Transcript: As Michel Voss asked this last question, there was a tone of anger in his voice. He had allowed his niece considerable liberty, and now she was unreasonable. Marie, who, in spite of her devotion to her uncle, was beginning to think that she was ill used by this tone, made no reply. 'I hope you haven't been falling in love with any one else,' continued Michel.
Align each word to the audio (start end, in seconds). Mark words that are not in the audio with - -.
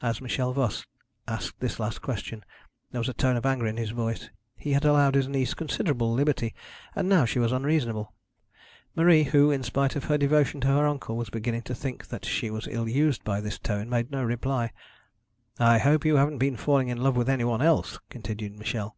As 0.00 0.22
Michel 0.22 0.54
Voss 0.54 0.86
asked 1.28 1.60
this 1.60 1.78
last 1.78 2.00
question, 2.00 2.42
there 2.92 2.98
was 2.98 3.10
a 3.10 3.12
tone 3.12 3.36
of 3.36 3.44
anger 3.44 3.66
in 3.66 3.76
his 3.76 3.90
voice. 3.90 4.30
He 4.56 4.72
had 4.72 4.86
allowed 4.86 5.14
his 5.14 5.28
niece 5.28 5.52
considerable 5.52 6.10
liberty, 6.10 6.54
and 6.94 7.10
now 7.10 7.26
she 7.26 7.38
was 7.38 7.52
unreasonable. 7.52 8.14
Marie, 8.94 9.24
who, 9.24 9.50
in 9.50 9.62
spite 9.62 9.94
of 9.94 10.04
her 10.04 10.16
devotion 10.16 10.62
to 10.62 10.68
her 10.68 10.86
uncle, 10.86 11.18
was 11.18 11.28
beginning 11.28 11.60
to 11.64 11.74
think 11.74 12.06
that 12.08 12.24
she 12.24 12.48
was 12.48 12.66
ill 12.70 12.88
used 12.88 13.22
by 13.22 13.38
this 13.38 13.58
tone, 13.58 13.90
made 13.90 14.10
no 14.10 14.24
reply. 14.24 14.72
'I 15.58 15.76
hope 15.80 16.06
you 16.06 16.16
haven't 16.16 16.38
been 16.38 16.56
falling 16.56 16.88
in 16.88 17.02
love 17.02 17.14
with 17.14 17.28
any 17.28 17.44
one 17.44 17.60
else,' 17.60 17.98
continued 18.08 18.58
Michel. 18.58 18.96